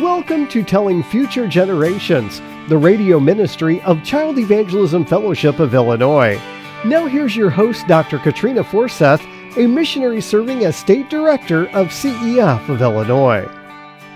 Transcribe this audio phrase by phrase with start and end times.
[0.00, 6.40] Welcome to Telling Future Generations, the radio ministry of Child Evangelism Fellowship of Illinois.
[6.86, 8.18] Now, here's your host, Dr.
[8.18, 9.20] Katrina Forseth,
[9.58, 13.46] a missionary serving as State Director of CEF of Illinois.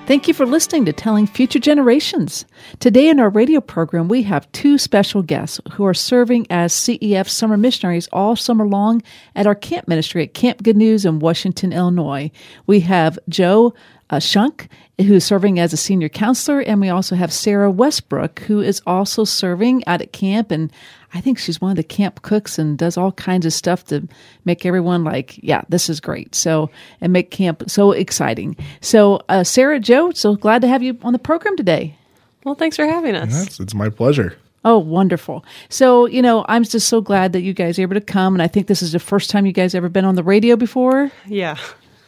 [0.07, 2.45] Thank you for listening to Telling Future Generations.
[2.79, 7.27] Today in our radio program, we have two special guests who are serving as CEF
[7.27, 9.03] summer missionaries all summer long
[9.35, 12.31] at our camp ministry at Camp Good News in Washington, Illinois.
[12.67, 13.73] We have Joe
[14.11, 18.61] uh, Shunk, who's serving as a senior counselor, and we also have Sarah Westbrook, who
[18.61, 20.51] is also serving out at camp.
[20.51, 20.73] And
[21.15, 24.07] I think she's one of the camp cooks and does all kinds of stuff to
[24.45, 26.35] make everyone like, yeah, this is great.
[26.35, 26.71] So,
[27.01, 28.57] and make camp so exciting.
[28.81, 31.97] So, uh, Sarah, Joe, so glad to have you on the program today.
[32.45, 33.33] Well, thanks for having us.
[33.33, 34.37] Yes, it's my pleasure.
[34.67, 35.45] Oh, wonderful.
[35.69, 38.35] So, you know, I'm just so glad that you guys are able to come.
[38.35, 40.57] And I think this is the first time you guys ever been on the radio
[40.57, 41.11] before.
[41.27, 41.59] Yeah,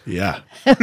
[0.06, 0.40] Yeah.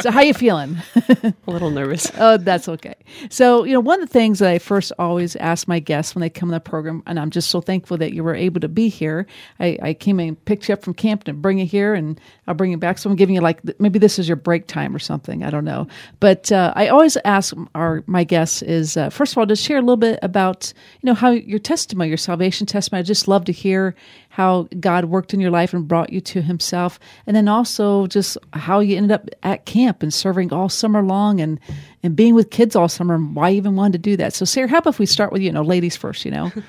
[0.00, 0.78] So, how you feeling?
[0.96, 2.10] a little nervous.
[2.18, 2.94] Oh, that's okay.
[3.30, 6.20] So, you know, one of the things that I first always ask my guests when
[6.20, 8.68] they come on the program, and I'm just so thankful that you were able to
[8.68, 9.26] be here.
[9.60, 12.54] I, I came and picked you up from camp and bring you here, and I'll
[12.54, 12.98] bring you back.
[12.98, 15.44] So I'm giving you like maybe this is your break time or something.
[15.44, 15.86] I don't know,
[16.20, 19.78] but uh, I always ask our my guests is uh, first of all just share
[19.78, 23.00] a little bit about you know how your testimony, your salvation testimony.
[23.00, 23.94] I just love to hear
[24.32, 28.38] how God worked in your life and brought you to Himself, and then also just
[28.54, 31.60] how you ended up at camp and serving all summer long and
[32.02, 34.32] and being with kids all summer and why you even wanted to do that.
[34.34, 36.24] So, Sarah, how about if we start with you know ladies first?
[36.24, 36.52] You know,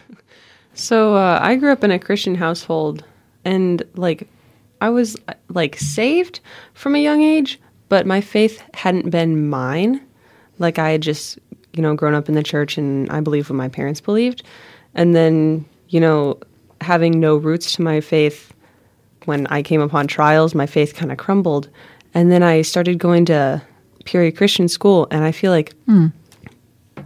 [0.73, 3.03] So uh, I grew up in a Christian household,
[3.45, 4.27] and like
[4.81, 5.15] I was
[5.49, 6.39] like saved
[6.73, 10.01] from a young age, but my faith hadn't been mine.
[10.59, 11.37] Like I had just
[11.73, 14.43] you know grown up in the church, and I believed what my parents believed,
[14.95, 16.39] and then you know
[16.83, 18.53] having no roots to my faith.
[19.25, 21.69] When I came upon trials, my faith kind of crumbled,
[22.13, 23.61] and then I started going to
[24.05, 26.07] Peoria Christian School, and I feel like hmm.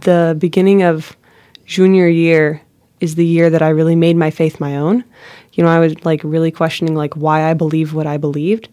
[0.00, 1.16] the beginning of
[1.64, 2.60] junior year
[3.00, 5.04] is the year that I really made my faith my own.
[5.52, 8.68] You know, I was like really questioning like why I believe what I believed.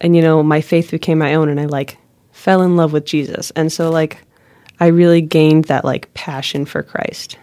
[0.00, 1.98] And you know, my faith became my own and I like
[2.32, 3.52] fell in love with Jesus.
[3.52, 4.18] And so like
[4.80, 7.38] I really gained that like passion for Christ.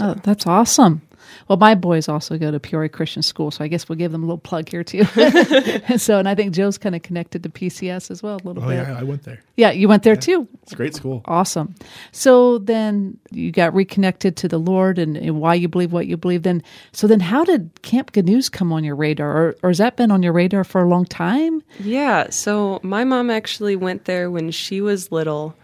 [0.00, 1.02] oh, that's awesome.
[1.48, 4.22] Well, my boys also go to Peoria Christian School, so I guess we'll give them
[4.22, 5.04] a little plug here too.
[5.16, 8.54] and so, and I think Joe's kind of connected to PCS as well a little
[8.54, 8.64] bit.
[8.64, 8.76] Oh, bit.
[8.76, 9.42] yeah, I went there.
[9.56, 10.48] Yeah, you went there too.
[10.62, 11.22] It's a great school.
[11.26, 11.74] Awesome.
[12.12, 16.16] So then you got reconnected to the Lord and, and why you believe what you
[16.16, 16.42] believe.
[16.42, 16.62] Then,
[16.92, 19.96] so then how did Camp Good News come on your radar, or, or has that
[19.96, 21.62] been on your radar for a long time?
[21.80, 25.54] Yeah, so my mom actually went there when she was little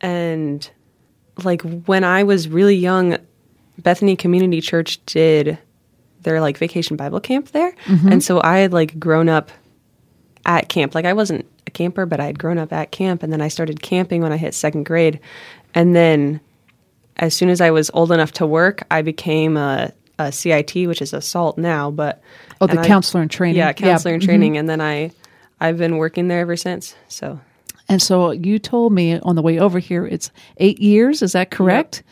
[0.00, 0.70] and
[1.44, 3.16] like when I was really young,
[3.78, 5.58] Bethany Community Church did
[6.22, 7.72] their like vacation Bible camp there.
[7.86, 9.50] And so I had like grown up
[10.44, 10.94] at camp.
[10.94, 13.48] Like I wasn't a camper, but I had grown up at camp and then I
[13.48, 15.20] started camping when I hit second grade.
[15.74, 16.40] And then
[17.16, 21.00] as soon as I was old enough to work, I became a, a CIT, which
[21.02, 22.20] is a SALT now, but
[22.60, 23.56] Oh, the I- counselor in training.
[23.58, 24.24] Yeah, counselor in mhm.
[24.24, 25.12] training, and then I
[25.60, 26.94] I've been working there ever since.
[27.08, 27.38] So
[27.88, 31.22] And so you told me on the way over here, it's eight years.
[31.22, 32.02] Is that correct?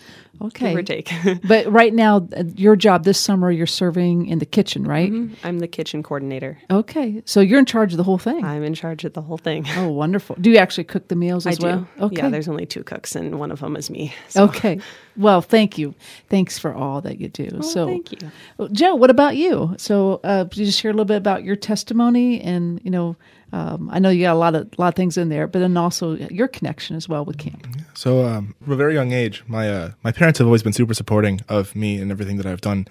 [0.43, 0.69] Okay.
[0.71, 1.11] give or take.
[1.47, 5.13] But right now, uh, your job this summer, you're serving in the kitchen, right?
[5.45, 6.59] I'm the kitchen coordinator.
[6.71, 7.23] Okay.
[7.25, 8.45] So you're in charge of the whole thing.
[8.45, 9.65] I'm in charge of the whole thing.
[9.77, 10.37] oh, wonderful.
[10.41, 11.87] Do you actually cook the meals I as well?
[11.99, 12.05] do.
[12.05, 12.17] Okay.
[12.17, 14.15] Yeah, there's only two cooks, and one of them is me.
[14.29, 14.45] So.
[14.45, 14.81] Okay.
[15.17, 15.95] Well, thank you.
[16.29, 17.63] Thanks for all that you do.
[17.63, 18.31] so, thank you.
[18.59, 19.75] Well, Joe, what about you?
[19.79, 23.17] So, uh, could you just share a little bit about your testimony, and you know,
[23.53, 25.77] um, I know you got a lot of lot of things in there, but then
[25.77, 27.67] also your connection as well with camp.
[27.95, 30.95] So, um, from a very young age, my uh, my parents have always been super
[30.95, 32.89] supporting of me and everything that I've done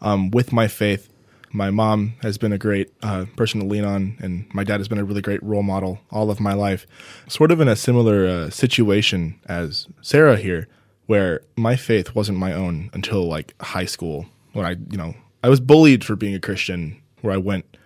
[0.00, 1.08] um, with my faith.
[1.52, 4.88] My mom has been a great uh, person to lean on, and my dad has
[4.88, 6.86] been a really great role model all of my life.
[7.28, 10.68] Sort of in a similar uh, situation as Sarah here,
[11.06, 15.48] where my faith wasn't my own until like high school when I, you know, I
[15.48, 17.76] was bullied for being a Christian where I went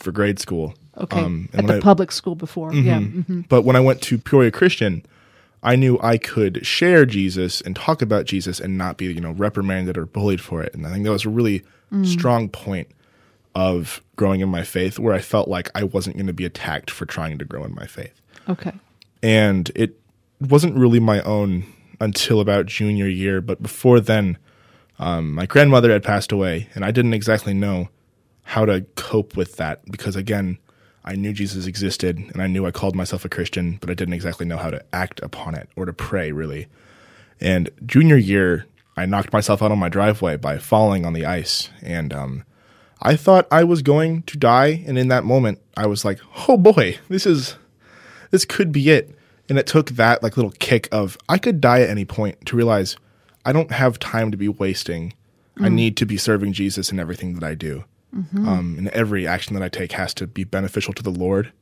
[0.00, 0.74] for grade school.
[0.98, 3.00] Okay, Um, at the I- public school before, yeah.
[3.00, 5.04] hmm but when I went to Peoria Christian,
[5.62, 9.32] I knew I could share Jesus and talk about Jesus and not be, you know,
[9.32, 10.72] reprimanded or bullied for it.
[10.74, 11.62] And I think that was a really
[12.02, 12.88] strong point
[13.54, 16.90] of growing in my faith where I felt like I wasn't going to be attacked
[16.90, 18.20] for trying to grow in my faith.
[18.48, 18.72] Okay,
[19.22, 19.98] And it
[20.40, 21.64] wasn't really my own
[22.00, 24.36] until about junior year, but before then,
[24.98, 27.88] um, my grandmother had passed away, and I didn't exactly know
[28.42, 30.58] how to cope with that because, again,
[31.06, 34.14] I knew Jesus existed and I knew I called myself a Christian, but I didn't
[34.14, 36.66] exactly know how to act upon it or to pray, really.
[37.40, 38.66] And junior year,
[38.96, 42.44] I knocked myself out on my driveway by falling on the ice, and um,
[43.02, 44.82] I thought I was going to die.
[44.86, 46.18] And in that moment, I was like,
[46.48, 47.56] "Oh boy, this is
[48.30, 49.14] this could be it."
[49.48, 52.56] And it took that like little kick of I could die at any point to
[52.56, 52.96] realize
[53.44, 55.12] I don't have time to be wasting.
[55.58, 57.84] I need to be serving Jesus in everything that I do.
[58.16, 61.52] Um, and every action that I take has to be beneficial to the Lord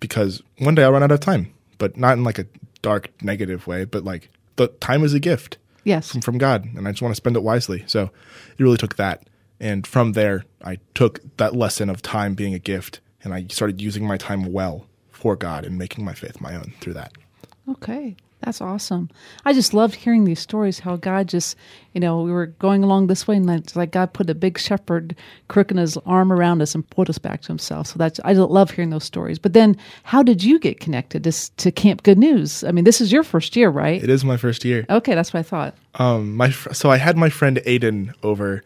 [0.00, 2.46] because one day I'll run out of time, but not in like a
[2.82, 6.12] dark negative way, but like the time is a gift Yes.
[6.12, 7.82] from, from God, and I just want to spend it wisely.
[7.86, 8.10] So
[8.56, 9.26] it really took that.
[9.60, 13.80] And from there, I took that lesson of time being a gift, and I started
[13.80, 17.12] using my time well for God and making my faith my own through that.
[17.68, 18.14] Okay.
[18.40, 19.10] That's awesome.
[19.44, 20.78] I just loved hearing these stories.
[20.78, 21.56] How God just,
[21.92, 24.58] you know, we were going along this way, and it's like God put a big
[24.58, 25.16] shepherd
[25.48, 27.88] crook in his arm around us and pulled us back to Himself.
[27.88, 29.40] So that's I just love hearing those stories.
[29.40, 32.62] But then, how did you get connected to, to Camp Good News?
[32.62, 34.02] I mean, this is your first year, right?
[34.02, 34.86] It is my first year.
[34.88, 35.74] Okay, that's what I thought.
[35.96, 38.62] Um, my fr- so I had my friend Aiden over.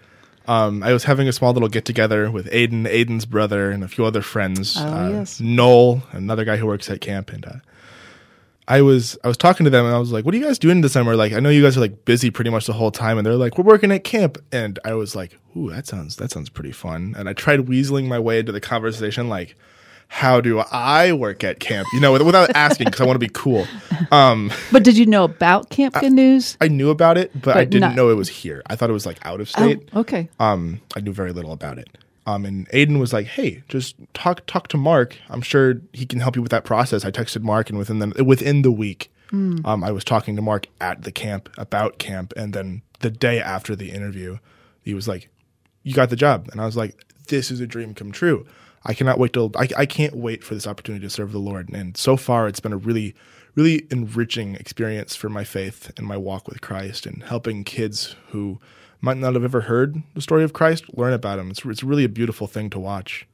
[0.49, 3.89] Um, I was having a small little get together with Aiden, Aiden's brother, and a
[3.89, 4.77] few other friends.
[4.77, 5.41] Oh, uh, yes.
[5.41, 7.53] Noel, another guy who works at camp, and uh,
[8.69, 10.59] I was I was talking to them, and I was like, "What are you guys
[10.59, 12.91] doing this summer?" Like, I know you guys are like busy pretty much the whole
[12.93, 16.17] time, and they're like, "We're working at camp," and I was like, "Ooh, that sounds
[16.17, 19.57] that sounds pretty fun." And I tried weaseling my way into the conversation, like.
[20.15, 21.89] How do I work at camp?
[21.95, 23.67] You know, without asking, because I want to be cool.
[24.11, 26.59] Um, But did you know about Camp Good News?
[26.61, 28.61] I knew about it, but, I didn't not- know it was here.
[28.67, 29.89] I thought it was like out of state.
[29.95, 30.29] Oh, okay.
[30.39, 31.89] Um, I knew very little about it.
[32.27, 35.17] Um, and Aiden was like, "Hey, just talk talk to Mark.
[35.29, 38.25] I'm sure he can help you with that process." I texted Mark, and within the
[38.25, 39.13] within the week,
[39.65, 43.41] um, I was talking to Mark at the camp about camp, and then the day
[43.41, 44.39] after the interview,
[44.83, 45.31] he was like,
[45.83, 48.47] "You got the job," and I was like, "This is a dream come true."
[48.85, 51.71] I cannot wait till I, I can't wait for this opportunity to serve the Lord.
[51.73, 53.15] And so far, it's been a really,
[53.55, 58.61] really enriching experience for my faith and my walk with Christ, and helping kids who
[59.03, 61.51] might not have ever heard the story of Christ learn about him.
[61.51, 63.27] It's it's really a beautiful thing to watch.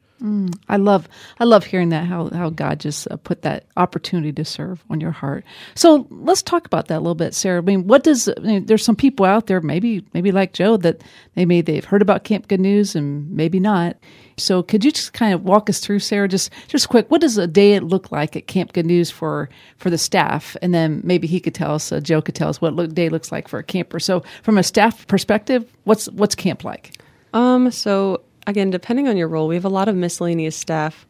[0.68, 4.44] I love I love hearing that how how God just uh, put that opportunity to
[4.44, 5.44] serve on your heart.
[5.74, 7.58] So let's talk about that a little bit, Sarah.
[7.58, 10.76] I mean, what does I mean, there's some people out there maybe maybe like Joe
[10.78, 11.02] that
[11.36, 13.96] maybe they've heard about Camp Good News and maybe not.
[14.36, 17.38] So could you just kind of walk us through, Sarah, just just quick, what does
[17.38, 21.26] a day look like at Camp Good News for for the staff, and then maybe
[21.26, 23.58] he could tell us, uh, Joe could tell us what look, day looks like for
[23.58, 24.00] a camper.
[24.00, 26.96] So from a staff perspective, what's what's camp like?
[27.34, 31.06] Um, so again, depending on your role, we have a lot of miscellaneous staff.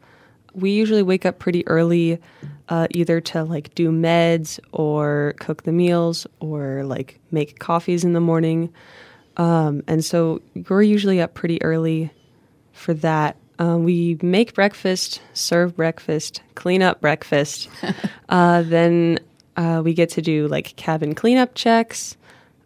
[0.53, 2.19] We usually wake up pretty early,
[2.67, 8.13] uh, either to like do meds or cook the meals or like make coffees in
[8.13, 8.73] the morning.
[9.37, 12.11] Um, and so we're usually up pretty early
[12.73, 13.37] for that.
[13.57, 17.69] Um, we make breakfast, serve breakfast, clean up breakfast.
[18.29, 19.19] uh, then
[19.55, 22.17] uh, we get to do like cabin cleanup checks,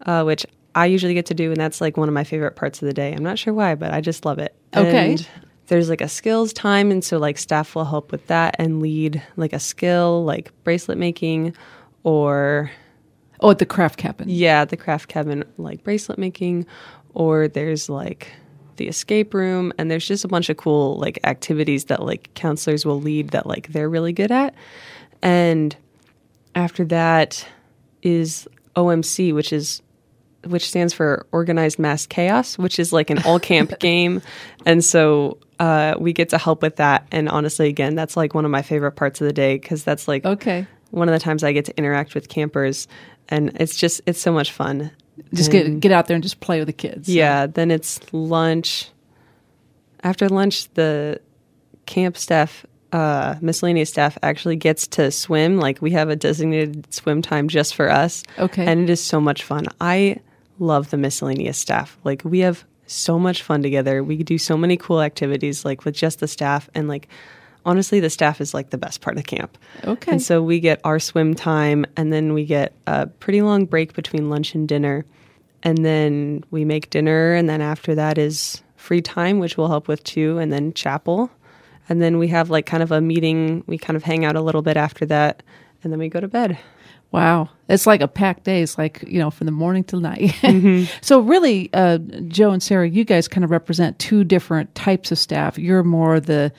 [0.06, 2.82] uh, which I usually get to do, and that's like one of my favorite parts
[2.82, 3.12] of the day.
[3.12, 4.54] I'm not sure why, but I just love it.
[4.76, 5.12] Okay.
[5.12, 5.28] And
[5.68, 9.22] there's like a skills time, and so like staff will help with that and lead
[9.36, 11.54] like a skill, like bracelet making,
[12.02, 12.70] or
[13.40, 14.28] Oh, at the craft cabin.
[14.28, 16.66] yeah, the craft cabin, like bracelet making,
[17.14, 18.28] or there's like
[18.76, 22.84] the escape room, and there's just a bunch of cool like activities that like counselors
[22.84, 24.54] will lead that like they're really good at.
[25.22, 25.74] And
[26.54, 27.46] after that
[28.02, 28.46] is
[28.76, 29.80] OMC, which is
[30.46, 34.22] which stands for Organized Mass Chaos, which is like an all camp game.
[34.66, 37.06] And so uh, we get to help with that.
[37.12, 40.08] And honestly, again, that's like one of my favorite parts of the day because that's
[40.08, 40.66] like Okay.
[40.90, 42.88] one of the times I get to interact with campers.
[43.28, 44.90] And it's just, it's so much fun.
[45.32, 47.08] Just And- get get out there and just play with the kids.
[47.08, 48.88] yeah, then it's lunch.
[50.02, 51.20] After lunch, the
[51.86, 55.56] camp staff, uh, miscellaneous staff, actually gets to swim.
[55.58, 58.22] Like we have a designated swim time just for us.
[58.38, 58.66] Okay.
[58.66, 59.66] and it is so much fun.
[59.80, 60.16] I
[60.58, 61.98] love the miscellaneous staff.
[62.04, 64.04] Like we have so much fun together.
[64.04, 67.08] We do so many cool activities, like with just the staff, and like
[67.64, 69.56] honestly, the staff is like the best part of camp.
[69.84, 70.12] Okay.
[70.12, 73.94] And so we get our swim time, and then we get a pretty long break
[73.94, 75.04] between lunch and dinner.
[75.62, 79.88] And then we make dinner, and then after that is free time, which we'll help
[79.88, 81.30] with too, and then chapel.
[81.88, 83.64] And then we have like kind of a meeting.
[83.66, 85.42] We kind of hang out a little bit after that,
[85.82, 86.58] and then we go to bed.
[87.14, 87.48] Wow.
[87.68, 88.60] It's like a packed day.
[88.60, 90.34] It's like, you know, from the morning till night.
[90.44, 90.84] Mm-hmm.
[91.00, 95.18] so, really, uh, Joe and Sarah, you guys kind of represent two different types of
[95.18, 95.58] staff.
[95.58, 96.52] You're more the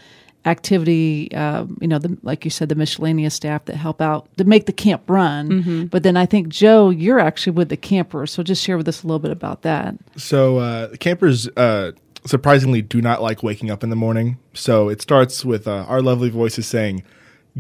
[0.46, 4.44] activity, uh, you know, the, like you said, the miscellaneous staff that help out to
[4.46, 5.50] make the camp run.
[5.50, 5.86] Mm-hmm.
[5.86, 8.32] But then I think, Joe, you're actually with the campers.
[8.32, 9.96] So, just share with us a little bit about that.
[10.16, 11.92] So uh, campers uh,
[12.26, 14.38] surprisingly do not like waking up in the morning.
[14.54, 17.04] So it starts with uh, our lovely voices saying,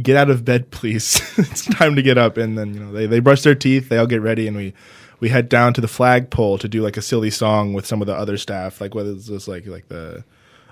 [0.02, 1.22] "Get out of bed, please!
[1.38, 3.98] it's time to get up." And then you know they they brush their teeth, they
[3.98, 4.74] all get ready, and we
[5.20, 8.08] we head down to the flagpole to do like a silly song with some of
[8.08, 10.24] the other staff, like whether it's just like like the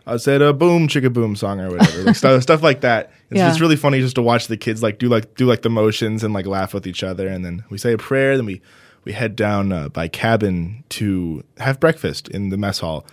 [0.06, 3.12] I said a boom chicka boom song or whatever, like stuff stuff like that.
[3.32, 3.48] It's Yeah.
[3.48, 6.24] just really funny just to watch the kids like do like do like the motions
[6.26, 8.62] and like laugh with each other, and then we say a prayer, then we
[9.06, 13.06] we head down uh, by cabin to have breakfast in the mess hall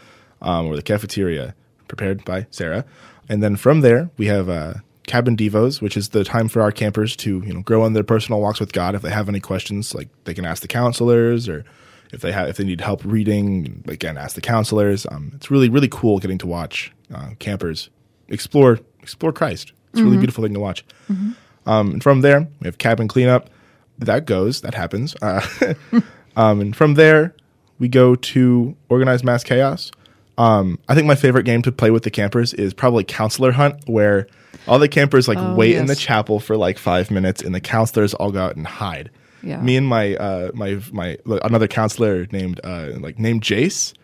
[0.42, 1.54] um, or the cafeteria
[1.86, 2.84] prepared by Sarah,
[3.28, 4.74] and then from there we have uh,
[5.10, 8.04] cabin devos, which is the time for our campers to you know grow in their
[8.04, 8.94] personal walks with God.
[8.94, 11.64] If they have any questions, like they can ask the counselors or
[12.12, 15.06] if they have if they need help reading again ask the counselors.
[15.10, 17.90] Um, it's really really cool getting to watch uh, campers
[18.28, 19.72] explore explore christ.
[19.92, 20.84] It's a really beautiful thing to watch.
[21.66, 23.50] Um, and from there we have cabin cleanup.
[23.98, 25.16] That goes that happens.
[25.20, 25.74] Uh,
[26.36, 27.34] um, and from there
[27.80, 29.90] we go to organized mass chaos
[30.38, 33.76] um, i think my favorite game to play with the campers is probably counselor hunt
[33.86, 34.26] where
[34.68, 37.60] all the campers like Oh, wait in the chapel for like five minutes and the
[37.60, 39.10] counselors all go out and hide
[39.42, 39.60] Yeah.
[39.60, 43.94] me and my uh my my another counselor named uh like named Jace.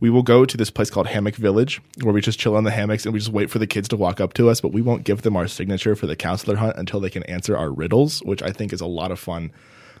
[0.00, 2.70] We will go to this place called Hammock Village where we just chill on the
[2.70, 4.82] hammocks and we just wait for the kids to walk up to us, but we
[4.82, 8.20] won't give them our signature for the counselor hunt until they can answer our riddles,
[8.22, 9.50] which I think is a lot of fun.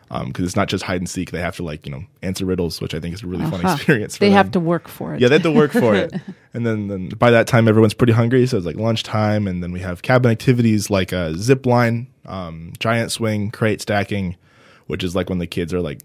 [0.08, 2.80] Because it's not just hide and seek; they have to like you know answer riddles,
[2.80, 3.72] which I think is a really fun Huh.
[3.74, 4.18] experience.
[4.18, 4.36] They them.
[4.36, 5.20] have to work for it.
[5.20, 6.12] Yeah, they have to work for it.
[6.56, 8.46] And then, then by that time, everyone's pretty hungry.
[8.46, 9.48] So it's like lunchtime.
[9.48, 14.36] And then we have cabin activities like a zip line, um, giant swing, crate stacking,
[14.86, 15.98] which is like when the kids are like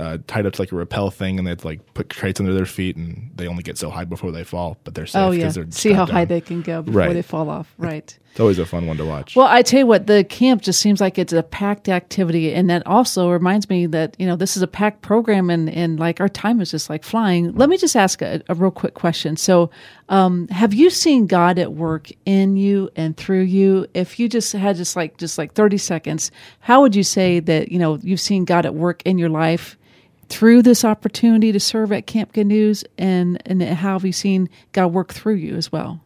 [0.00, 2.40] uh, tied up to like a rappel thing and they have to like put crates
[2.40, 5.20] under their feet and they only get so high before they fall, but they're safe
[5.20, 5.50] oh yeah.
[5.50, 7.12] they're See how strapped high they can go before Right.
[7.12, 7.74] they fall off.
[7.76, 8.18] Right.
[8.32, 9.36] It's always a fun one to watch.
[9.36, 12.70] Well, I tell you what, the camp just seems like it's a packed activity, and
[12.70, 16.18] that also reminds me that you know this is a packed program, and and like
[16.18, 17.52] our time is just like flying.
[17.52, 19.36] Let me just ask a, a real quick question.
[19.36, 19.70] So,
[20.08, 23.86] um, have you seen God at work in you and through you?
[23.92, 27.70] If you just had just like just like thirty seconds, how would you say that
[27.70, 29.76] you know you've seen God at work in your life?
[30.30, 34.48] Through this opportunity to serve at Camp Good News, and and how have you seen
[34.72, 36.00] God work through you as well?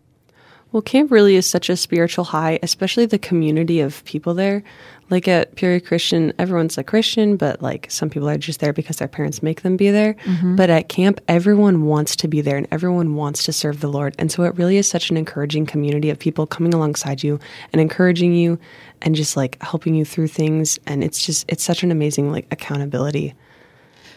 [0.76, 4.62] Well, camp really is such a spiritual high, especially the community of people there.
[5.08, 8.98] Like at Peoria Christian, everyone's a Christian, but like some people are just there because
[8.98, 10.12] their parents make them be there.
[10.12, 10.54] Mm-hmm.
[10.54, 14.14] But at camp, everyone wants to be there and everyone wants to serve the Lord.
[14.18, 17.40] And so it really is such an encouraging community of people coming alongside you
[17.72, 18.58] and encouraging you
[19.00, 20.78] and just like helping you through things.
[20.86, 23.32] And it's just, it's such an amazing like accountability.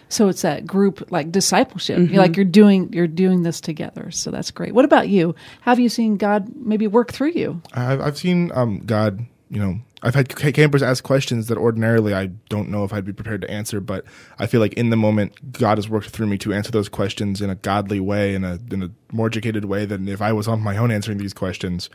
[0.09, 1.97] So it's that group like discipleship.
[1.97, 2.17] You're Mm-hmm.
[2.17, 4.11] like you're doing you're doing this together.
[4.11, 4.73] So that's great.
[4.73, 5.35] What about you?
[5.61, 7.61] Have you seen God maybe work through you?
[7.73, 12.27] I've, I've seen um, God, you know, I've had campers ask questions that ordinarily I
[12.47, 14.05] don't know if I'd be prepared to answer, but
[14.39, 17.41] I feel like in the moment, God has worked through me to answer those questions
[17.41, 20.47] in a godly way, in a, in a more educated way than if I was
[20.47, 21.89] on my own answering these questions.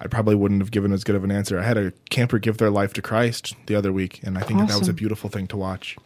[0.00, 1.60] I probably wouldn't have given as good of an answer.
[1.60, 4.58] I had a camper give their life to Christ the other week, and I think
[4.60, 5.96] that, that was a beautiful thing to watch.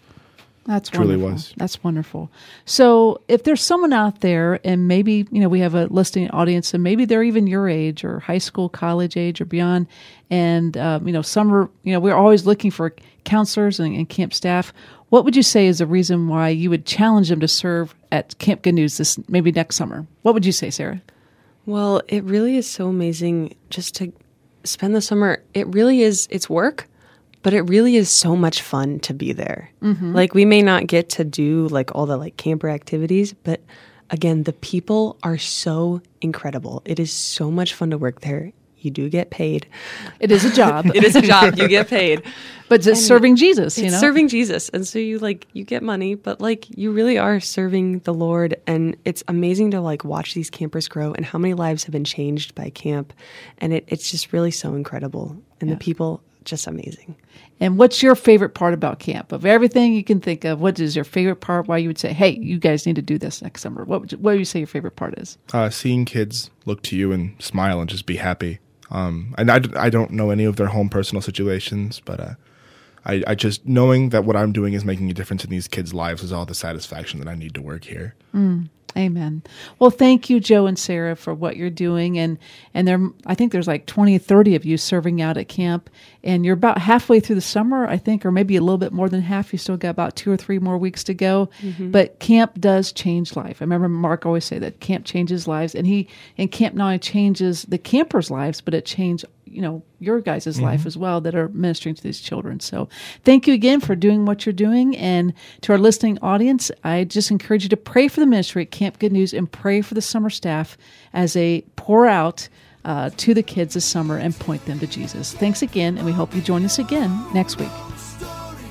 [0.67, 1.33] That's Truly wonderful.
[1.33, 1.55] was.
[1.57, 2.31] That's wonderful.
[2.65, 6.75] So if there's someone out there and maybe, you know, we have a listening audience
[6.75, 9.87] and maybe they're even your age or high school, college age or beyond.
[10.29, 12.93] And, um, you know, some are, you know, we're always looking for
[13.25, 14.73] counselors and, and camp staff.
[15.11, 18.37] What would you say is the reason why you would challenge them to serve at
[18.39, 20.05] Camp Good News this maybe next summer?
[20.23, 21.01] What would you say, Sarah?
[21.65, 24.13] Well, it really is so amazing just to
[24.65, 25.45] spend the summer.
[25.55, 26.89] It really is, it's work,
[27.47, 29.71] but it really is so much fun to be there.
[29.81, 30.17] Mm-hmm.
[30.17, 33.61] Like, we may not get to do like all the like camper activities, but
[34.11, 36.83] again, the people are so incredible.
[36.85, 38.51] It is so much fun to work there.
[38.79, 39.69] You do get paid.
[40.19, 40.87] It is a job.
[40.97, 41.57] It is a job.
[41.57, 42.25] You get paid.
[42.69, 44.01] but it's serving Jesus, you know?
[44.01, 44.69] serving Jesus.
[44.71, 48.57] And so you like you get money, but like you really are serving the Lord
[48.67, 52.05] and it's amazing to like watch these campers grow and how many lives have been
[52.05, 53.13] changed by camp.
[53.59, 55.37] And it, it's just really so incredible.
[55.61, 57.17] And the people just amazing.
[57.61, 59.33] And what's your favorite part about camp?
[59.33, 61.69] Of everything you can think of, what is your favorite part?
[61.69, 63.85] Why you would say, "Hey, you guys need to do this next summer"?
[63.85, 65.37] What would you, what would you say your favorite part is?
[65.53, 68.59] uh, seeing kids look to you and smile and just be happy.
[68.91, 72.35] Um, and I, I don't know any of their home personal situations, but uh,
[73.05, 75.93] I, I just knowing that what I'm doing is making a difference in these kids'
[75.93, 78.15] lives is all the satisfaction that I need to work here.
[78.97, 79.43] Amen.
[79.79, 82.19] Well, thank you, Joe and Sarah, for what you're doing.
[82.19, 82.39] And
[82.73, 85.91] and there, I think there's like 20, 30 of you serving out at camp,
[86.25, 89.11] and you're about halfway through the summer, I think, or maybe a little bit more
[89.11, 89.53] than half.
[89.53, 91.51] You still got about two or three more weeks to go.
[91.61, 91.91] Mm-hmm.
[91.91, 93.61] But camp does change life.
[93.61, 96.99] I remember Mark always say that camp changes lives, and he and camp not only
[96.99, 101.35] changes the campers' lives, but it changed you know your guys' life as well that
[101.35, 102.61] are ministering to these children.
[102.61, 102.89] So
[103.25, 107.31] thank you again for doing what you're doing, and to our listening audience, I just
[107.31, 110.03] encourage you to pray for the ministry at Camp Good News and pray for the
[110.03, 110.77] summer staff
[111.13, 112.49] as they pour out.
[112.85, 115.33] Uh, to the kids this summer and point them to Jesus.
[115.33, 117.73] Thanks again, and we hope you join us again next week.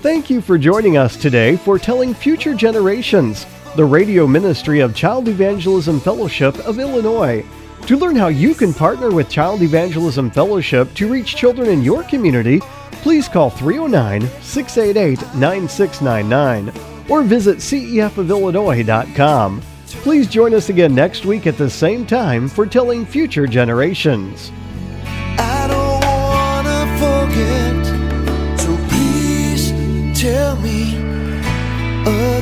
[0.02, 5.28] Thank you for joining us today for Telling Future Generations, the radio ministry of Child
[5.28, 7.44] Evangelism Fellowship of Illinois.
[7.88, 12.02] To learn how you can partner with Child Evangelism Fellowship to reach children in your
[12.04, 12.60] community,
[13.04, 16.74] please call 309 688 9699
[17.08, 19.62] or visit cefofillinois.com.
[19.86, 24.52] Please join us again next week at the same time for Telling Future Generations.
[26.98, 27.86] Forget,
[28.58, 29.70] so please
[30.20, 30.98] tell me.
[32.08, 32.35] Uh.